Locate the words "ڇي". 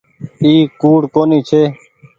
1.49-1.61